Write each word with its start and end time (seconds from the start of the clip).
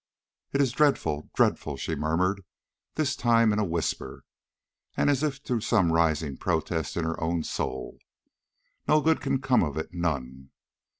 "It 0.51 0.61
is 0.61 0.71
dreadful, 0.71 1.29
dreadful!" 1.35 1.77
she 1.77 1.93
murmured, 1.93 2.43
this 2.95 3.15
time 3.15 3.53
in 3.53 3.59
a 3.59 3.63
whisper, 3.63 4.23
and 4.97 5.11
as 5.11 5.21
if 5.21 5.43
to 5.43 5.61
some 5.61 5.91
rising 5.93 6.37
protest 6.37 6.97
in 6.97 7.03
her 7.03 7.21
own 7.21 7.43
soul. 7.43 7.99
"No 8.87 9.01
good 9.01 9.21
can 9.21 9.39
come 9.39 9.61
of 9.61 9.77
it, 9.77 9.93
none." 9.93 10.49